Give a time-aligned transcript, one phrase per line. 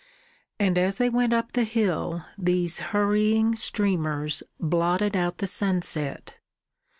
[0.59, 6.39] And as they went up the hill these hurrying streamers blotted out the sunset.